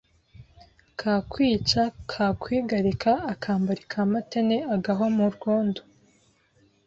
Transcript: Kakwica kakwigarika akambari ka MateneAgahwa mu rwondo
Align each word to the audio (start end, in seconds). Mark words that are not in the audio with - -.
Kakwica 0.99 1.83
kakwigarika 2.11 3.11
akambari 3.33 3.83
ka 3.91 4.01
MateneAgahwa 4.11 5.07
mu 5.17 5.25
rwondo 5.35 5.81